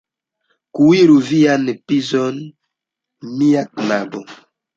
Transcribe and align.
Kuiru 0.77 1.17
viajn 1.27 1.67
pizojn, 1.91 2.41
mia 3.37 3.63
knabo! 3.77 4.25